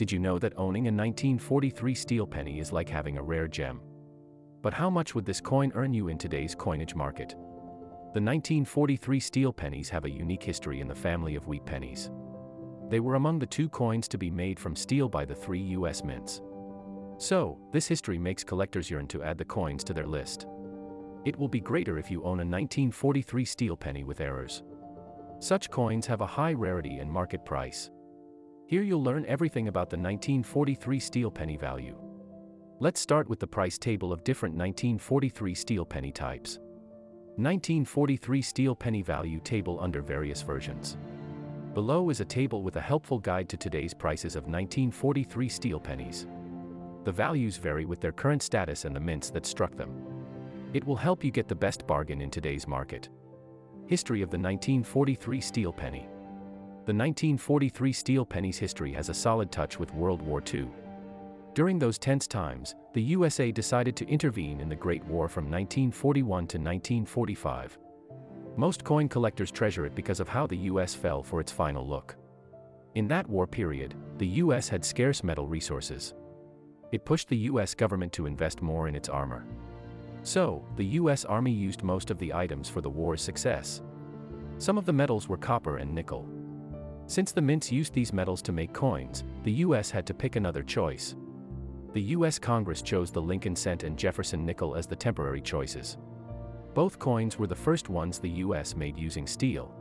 [0.00, 3.82] Did you know that owning a 1943 steel penny is like having a rare gem?
[4.62, 7.32] But how much would this coin earn you in today's coinage market?
[8.14, 12.10] The 1943 steel pennies have a unique history in the family of wheat pennies.
[12.88, 16.02] They were among the two coins to be made from steel by the three U.S.
[16.02, 16.40] mints.
[17.18, 20.46] So, this history makes collectors yearn to add the coins to their list.
[21.26, 24.62] It will be greater if you own a 1943 steel penny with errors.
[25.40, 27.90] Such coins have a high rarity and market price.
[28.70, 31.96] Here you'll learn everything about the 1943 steel penny value.
[32.78, 36.58] Let's start with the price table of different 1943 steel penny types.
[37.34, 40.98] 1943 steel penny value table under various versions.
[41.74, 46.28] Below is a table with a helpful guide to today's prices of 1943 steel pennies.
[47.02, 49.90] The values vary with their current status and the mints that struck them.
[50.74, 53.08] It will help you get the best bargain in today's market.
[53.88, 56.06] History of the 1943 steel penny.
[56.86, 60.66] The 1943 steel penny's history has a solid touch with World War II.
[61.52, 66.24] During those tense times, the USA decided to intervene in the Great War from 1941
[66.46, 67.78] to 1945.
[68.56, 72.16] Most coin collectors treasure it because of how the US fell for its final look.
[72.94, 76.14] In that war period, the US had scarce metal resources.
[76.92, 79.44] It pushed the US government to invest more in its armor.
[80.22, 83.82] So, the US Army used most of the items for the war's success.
[84.56, 86.26] Some of the metals were copper and nickel.
[87.10, 90.62] Since the mints used these metals to make coins, the US had to pick another
[90.62, 91.16] choice.
[91.92, 95.98] The US Congress chose the Lincoln cent and Jefferson nickel as the temporary choices.
[96.72, 99.74] Both coins were the first ones the US made using steel.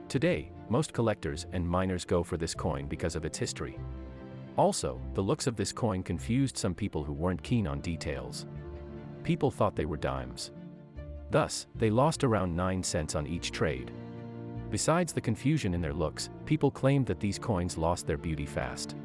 [0.08, 3.80] Today, most collectors and miners go for this coin because of its history.
[4.56, 8.46] Also, the looks of this coin confused some people who weren't keen on details.
[9.24, 10.52] People thought they were dimes.
[11.32, 13.92] Thus, they lost around 9 cents on each trade.
[14.70, 18.96] Besides the confusion in their looks, people claimed that these coins lost their beauty fast.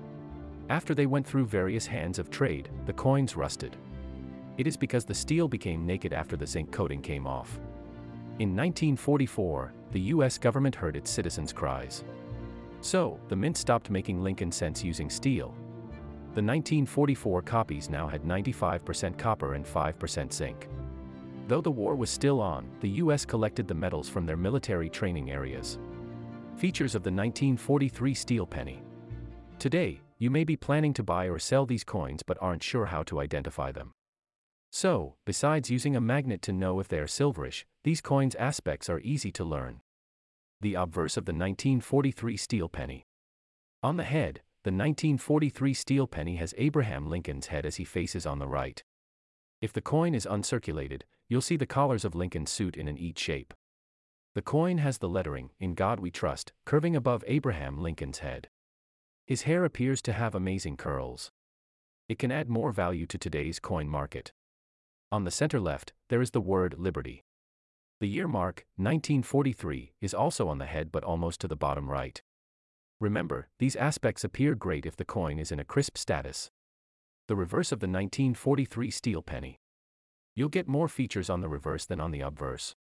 [0.68, 3.76] After they went through various hands of trade, the coins rusted.
[4.58, 7.58] It is because the steel became naked after the zinc coating came off.
[8.40, 12.04] In 1944, the US government heard its citizens' cries.
[12.80, 15.48] So, the mint stopped making Lincoln cents using steel.
[16.32, 20.68] The 1944 copies now had 95% copper and 5% zinc.
[21.48, 25.30] Though the war was still on, the US collected the metals from their military training
[25.30, 25.78] areas.
[26.56, 28.82] Features of the 1943 steel penny.
[29.58, 33.02] Today, you may be planning to buy or sell these coins but aren't sure how
[33.02, 33.92] to identify them.
[34.70, 39.00] So, besides using a magnet to know if they are silverish, these coins' aspects are
[39.00, 39.80] easy to learn.
[40.60, 43.06] The obverse of the 1943 steel penny.
[43.82, 48.38] On the head, the 1943 steel penny has Abraham Lincoln's head as he faces on
[48.38, 48.84] the right.
[49.60, 53.18] If the coin is uncirculated, you'll see the collars of Lincoln's suit in an eat
[53.18, 53.54] shape.
[54.34, 58.48] The coin has the lettering, In God We Trust, curving above Abraham Lincoln's head.
[59.26, 61.32] His hair appears to have amazing curls.
[62.08, 64.32] It can add more value to today's coin market.
[65.12, 67.24] On the center left, there is the word Liberty.
[68.00, 72.22] The year mark, 1943, is also on the head but almost to the bottom right.
[73.00, 76.50] Remember, these aspects appear great if the coin is in a crisp status.
[77.26, 79.58] The reverse of the 1943 steel penny.
[80.36, 82.76] You'll get more features on the reverse than on the obverse.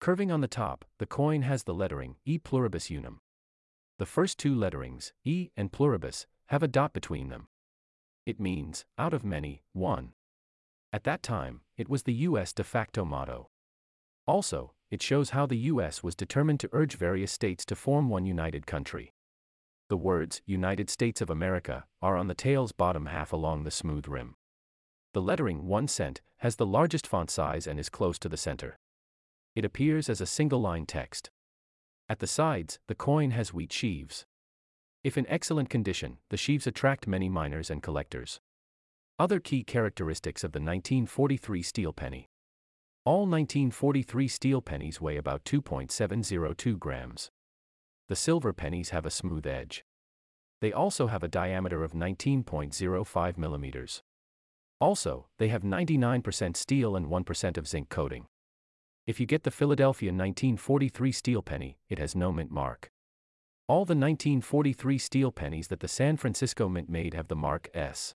[0.00, 3.20] Curving on the top, the coin has the lettering E pluribus unum.
[3.98, 7.48] The first two letterings, E and pluribus, have a dot between them.
[8.24, 10.12] It means, out of many, one.
[10.92, 13.50] At that time, it was the US de facto motto.
[14.26, 18.24] Also, it shows how the US was determined to urge various states to form one
[18.24, 19.12] united country.
[19.88, 24.06] The words, United States of America, are on the tail's bottom half along the smooth
[24.06, 24.34] rim.
[25.14, 28.78] The lettering 1 cent has the largest font size and is close to the center.
[29.54, 31.30] It appears as a single line text.
[32.08, 34.26] At the sides, the coin has wheat sheaves.
[35.02, 38.40] If in excellent condition, the sheaves attract many miners and collectors.
[39.20, 42.28] Other key characteristics of the 1943 steel penny.
[43.04, 47.30] All 1943 steel pennies weigh about 2.702 grams.
[48.06, 49.84] The silver pennies have a smooth edge.
[50.60, 54.02] They also have a diameter of 19.05 millimeters.
[54.80, 58.26] Also, they have 99% steel and 1% of zinc coating.
[59.04, 62.92] If you get the Philadelphia 1943 steel penny, it has no mint mark.
[63.66, 68.14] All the 1943 steel pennies that the San Francisco Mint made have the mark S.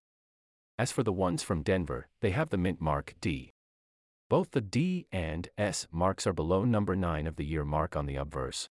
[0.79, 3.53] As for the ones from Denver, they have the mint mark D.
[4.27, 8.07] Both the D and S marks are below number 9 of the year mark on
[8.07, 8.69] the obverse.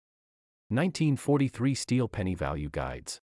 [0.68, 3.22] 1943 Steel Penny Value Guides.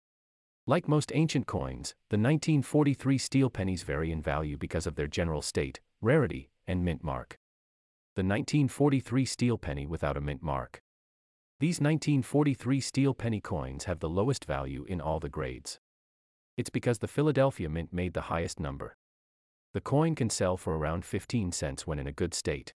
[0.66, 5.42] Like most ancient coins, the 1943 steel pennies vary in value because of their general
[5.42, 7.38] state, rarity, and mint mark.
[8.16, 10.80] The 1943 steel penny without a mint mark.
[11.60, 15.80] These 1943 steel penny coins have the lowest value in all the grades.
[16.56, 18.96] It's because the Philadelphia Mint made the highest number.
[19.72, 22.74] The coin can sell for around 15 cents when in a good state.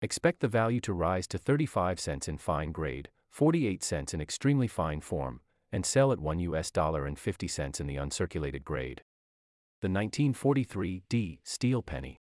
[0.00, 4.68] Expect the value to rise to 35 cents in fine grade, 48 cents in extremely
[4.68, 5.40] fine form,
[5.70, 9.02] and sell at 1 US dollar and 50 cents in the uncirculated grade.
[9.82, 12.20] The 1943 D steel penny.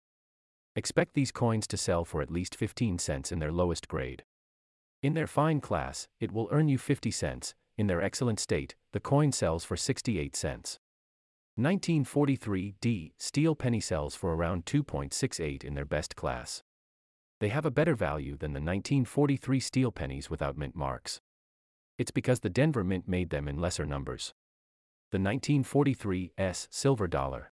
[0.75, 4.23] Expect these coins to sell for at least 15 cents in their lowest grade.
[5.01, 8.99] In their fine class, it will earn you 50 cents, in their excellent state, the
[8.99, 10.79] coin sells for 68 cents.
[11.55, 16.63] 1943 D steel penny sells for around 2.68 in their best class.
[17.39, 21.21] They have a better value than the 1943 steel pennies without mint marks.
[21.97, 24.33] It's because the Denver Mint made them in lesser numbers.
[25.11, 27.51] The 1943 S silver dollar.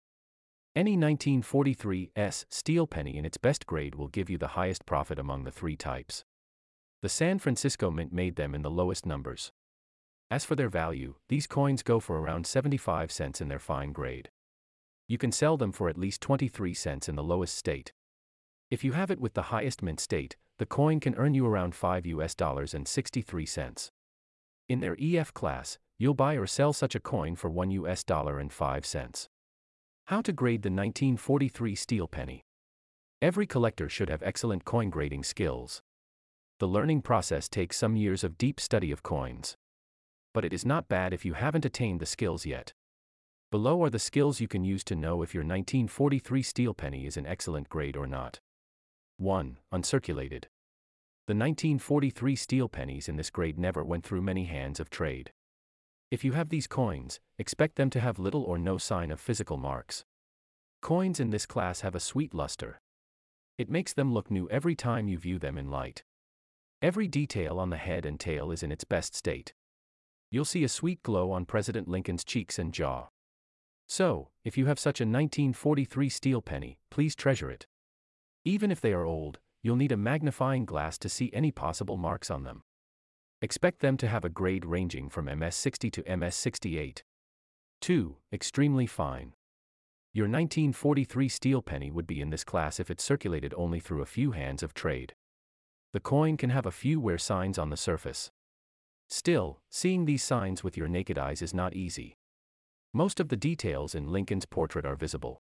[0.75, 5.19] Any 1943 S steel penny in its best grade will give you the highest profit
[5.19, 6.23] among the three types.
[7.01, 9.51] The San Francisco Mint made them in the lowest numbers.
[10.31, 14.29] As for their value, these coins go for around 75 cents in their fine grade.
[15.07, 17.93] You can sell them for at least 23 cents in the lowest state.
[18.69, 21.73] If you have it with the highest mint state, the coin can earn you around
[21.73, 23.91] 5 US dollars and 63 cents.
[24.67, 28.37] In their EF class, you'll buy or sell such a coin for 1 US dollar
[28.37, 29.29] and 5 cents.
[30.05, 32.43] How to grade the 1943 steel penny.
[33.19, 35.81] Every collector should have excellent coin grading skills.
[36.59, 39.57] The learning process takes some years of deep study of coins
[40.39, 42.71] but it is not bad if you haven't attained the skills yet.
[43.51, 47.17] Below are the skills you can use to know if your 1943 steel penny is
[47.17, 48.39] an excellent grade or not.
[49.17, 49.57] 1.
[49.73, 50.45] Uncirculated.
[51.27, 55.33] The 1943 steel pennies in this grade never went through many hands of trade.
[56.09, 59.57] If you have these coins, expect them to have little or no sign of physical
[59.57, 60.05] marks.
[60.81, 62.79] Coins in this class have a sweet luster.
[63.57, 66.05] It makes them look new every time you view them in light.
[66.81, 69.53] Every detail on the head and tail is in its best state.
[70.31, 73.07] You'll see a sweet glow on President Lincoln's cheeks and jaw.
[73.87, 77.65] So, if you have such a 1943 steel penny, please treasure it.
[78.45, 82.29] Even if they are old, you'll need a magnifying glass to see any possible marks
[82.29, 82.61] on them.
[83.41, 87.01] Expect them to have a grade ranging from MS60 to MS68.
[87.81, 88.15] 2.
[88.31, 89.33] Extremely fine.
[90.13, 94.07] Your 1943 steel penny would be in this class if it circulated only through a
[94.07, 95.13] few hands of trade.
[95.93, 98.31] The coin can have a few wear signs on the surface.
[99.09, 102.15] Still, seeing these signs with your naked eyes is not easy.
[102.93, 105.41] Most of the details in Lincoln's portrait are visible.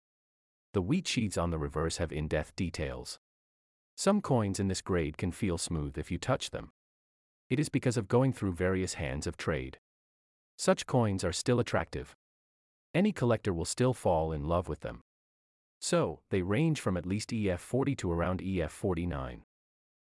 [0.73, 3.17] The wheat sheaths on the reverse have in depth details.
[3.95, 6.69] Some coins in this grade can feel smooth if you touch them.
[7.49, 9.79] It is because of going through various hands of trade.
[10.57, 12.15] Such coins are still attractive.
[12.93, 15.01] Any collector will still fall in love with them.
[15.79, 19.41] So, they range from at least EF40 to around EF49.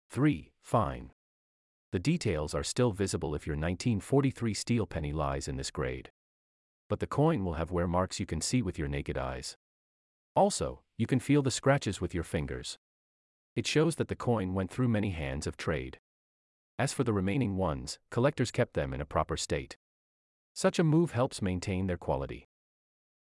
[0.09, 0.51] 3.
[0.61, 1.11] Fine.
[1.91, 6.11] The details are still visible if your 1943 steel penny lies in this grade.
[6.87, 9.57] But the coin will have wear marks you can see with your naked eyes.
[10.35, 12.77] Also, you can feel the scratches with your fingers.
[13.55, 15.99] It shows that the coin went through many hands of trade.
[16.79, 19.75] As for the remaining ones, collectors kept them in a proper state.
[20.53, 22.47] Such a move helps maintain their quality.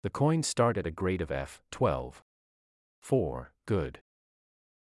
[0.02, 2.22] The coins start at a grade of F, 12.
[3.00, 3.52] 4.
[3.66, 4.00] Good.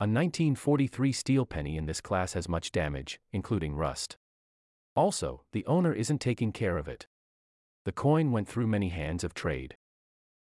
[0.01, 4.15] A 1943 steel penny in this class has much damage, including rust.
[4.96, 7.06] Also, the owner isn't taking care of it.
[7.84, 9.75] The coin went through many hands of trade.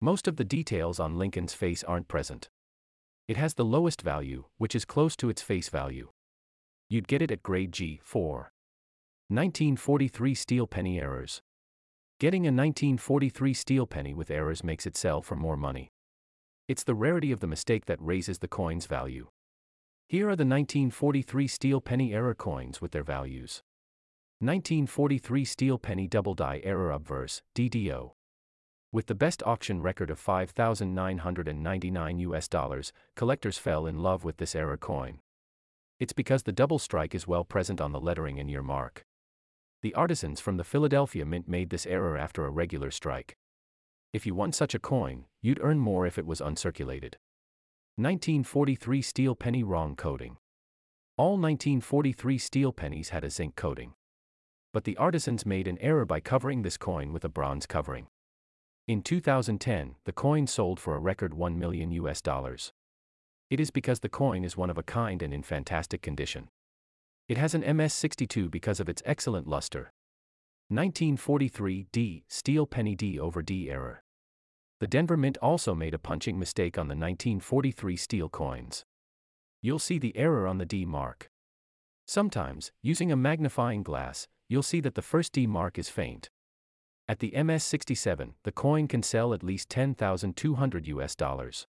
[0.01, 2.49] Most of the details on Lincoln's face aren't present.
[3.27, 6.09] It has the lowest value, which is close to its face value.
[6.89, 8.49] You'd get it at grade G4.
[9.27, 11.43] 1943 steel penny errors.
[12.19, 15.91] Getting a 1943 steel penny with errors makes it sell for more money.
[16.67, 19.27] It's the rarity of the mistake that raises the coin's value.
[20.07, 23.63] Here are the 1943 steel penny error coins with their values.
[24.39, 28.11] 1943 steel penny double die error obverse, DDO.
[28.91, 34.53] With the best auction record of 5,999 US dollars, collectors fell in love with this
[34.53, 35.21] error coin.
[35.99, 39.07] It's because the double strike is well present on the lettering and year mark.
[39.81, 43.37] The artisans from the Philadelphia Mint made this error after a regular strike.
[44.13, 47.17] If you won such a coin, you'd earn more if it was uncirculated.
[47.97, 50.35] 1943 Steel Penny Wrong Coating.
[51.15, 53.93] All 1943 steel pennies had a zinc coating.
[54.73, 58.07] But the artisans made an error by covering this coin with a bronze covering.
[58.85, 62.73] In 2010, the coin sold for a record 1 million US dollars.
[63.49, 66.49] It is because the coin is one of a kind and in fantastic condition.
[67.29, 69.93] It has an MS62 because of its excellent luster.
[70.67, 74.01] 1943 D Steel Penny D over D error.
[74.81, 78.83] The Denver Mint also made a punching mistake on the 1943 steel coins.
[79.61, 81.31] You'll see the error on the D mark.
[82.05, 86.29] Sometimes, using a magnifying glass, you'll see that the first D mark is faint.
[87.07, 91.67] At the MS67, the coin can sell at least 10,200 US dollars.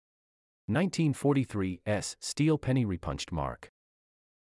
[0.66, 3.70] 1943 S steel penny repunched mark.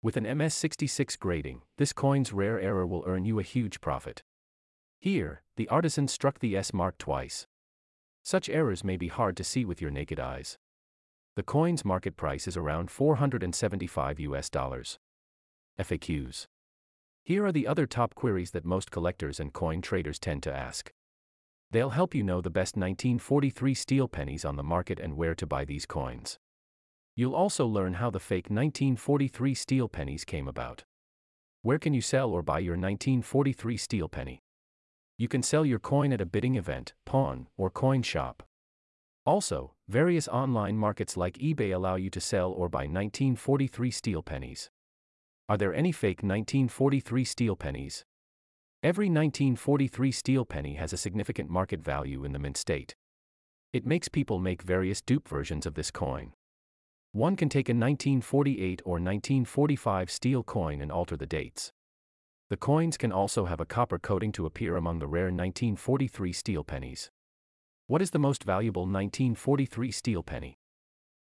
[0.02, 4.22] With an MS66 grading, this coin's rare error will earn you a huge profit.
[5.00, 7.46] Here, the artisan struck the S mark twice.
[8.22, 10.58] Such errors may be hard to see with your naked eyes.
[11.34, 14.98] The coin's market price is around 475 US dollars.
[15.78, 16.46] FAQs.
[17.24, 20.92] Here are the other top queries that most collectors and coin traders tend to ask.
[21.70, 25.46] They'll help you know the best 1943 steel pennies on the market and where to
[25.46, 26.38] buy these coins.
[27.16, 30.84] You'll also learn how the fake 1943 steel pennies came about.
[31.62, 34.41] Where can you sell or buy your 1943 steel penny?
[35.22, 38.42] You can sell your coin at a bidding event, pawn, or coin shop.
[39.24, 44.68] Also, various online markets like eBay allow you to sell or buy 1943 steel pennies.
[45.48, 48.04] Are there any fake 1943 steel pennies?
[48.82, 52.96] Every 1943 steel penny has a significant market value in the mint state.
[53.72, 56.32] It makes people make various dupe versions of this coin.
[57.12, 61.70] One can take a 1948 or 1945 steel coin and alter the dates.
[62.52, 66.62] The coins can also have a copper coating to appear among the rare 1943 steel
[66.62, 67.10] pennies.
[67.86, 70.58] What is the most valuable 1943 steel penny?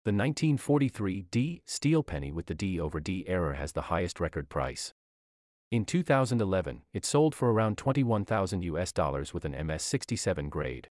[0.04, 4.50] The 1943 D steel penny with the D over D error has the highest record
[4.50, 4.94] price.
[5.72, 10.90] In 2011, it sold for around 21,000 US dollars with an MS67 grade.